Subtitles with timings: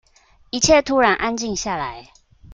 [0.49, 2.09] 一切突然安靜下來